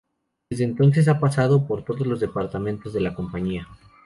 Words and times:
Desde 0.49 0.63
entonces 0.63 1.07
ha 1.09 1.19
pasado 1.19 1.67
por 1.67 1.85
todos 1.85 2.07
los 2.07 2.19
departamentos 2.19 2.91
de 2.91 3.01
la 3.01 3.13
compañía. 3.13 3.67